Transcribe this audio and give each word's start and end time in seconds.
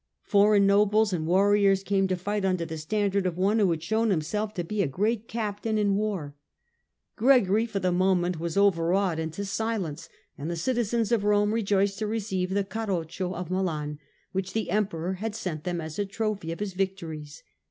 Foreign 0.23 0.65
nobles 0.65 1.13
and 1.13 1.27
warriors 1.27 1.83
came 1.83 2.07
to 2.07 2.15
fight 2.15 2.43
under 2.43 2.65
the 2.65 2.75
standard 2.79 3.27
of 3.27 3.37
one 3.37 3.59
who 3.59 3.69
had 3.69 3.83
shown 3.83 4.09
himself 4.09 4.51
to 4.51 4.63
be 4.63 4.81
a 4.81 4.87
great 4.87 5.27
captain 5.27 5.77
in 5.77 5.95
156 5.95 7.13
STUPOR 7.17 7.23
MUNDI 7.23 7.29
war. 7.29 7.37
Gregory 7.45 7.65
for 7.67 7.77
the 7.77 7.91
moment 7.91 8.39
was 8.39 8.57
overawed 8.57 9.19
into 9.19 9.45
silence, 9.45 10.09
and 10.39 10.49
the 10.49 10.55
citizens 10.55 11.11
of 11.11 11.23
Rome 11.23 11.53
rejoiced 11.53 11.99
to 11.99 12.07
receive 12.07 12.49
the 12.49 12.63
Carroccio 12.63 13.35
of 13.35 13.51
Milan, 13.51 13.99
which 14.31 14.53
the 14.53 14.71
Emperor 14.71 15.13
had 15.21 15.35
sent 15.35 15.65
them 15.65 15.79
as 15.79 15.99
a 15.99 16.05
trophy 16.07 16.51
of 16.51 16.61
his 16.61 16.73
victories. 16.73 17.43